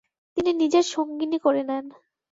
তিনি 0.37 0.51
নিজের 0.61 0.85
সঙ্গিনী 0.93 1.37
করে 1.39 1.61
নেন। 1.63 1.85